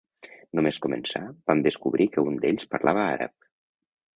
Només 0.59 0.79
començar, 0.85 1.21
vam 1.51 1.61
descobrir 1.67 2.07
que 2.15 2.25
un 2.31 2.41
d'ells 2.47 2.67
parlava 2.73 3.05
àrab. 3.13 3.51